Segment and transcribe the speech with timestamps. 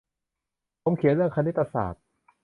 [0.83, 2.03] ผมเขียนเรื่องคณิตศาสตร์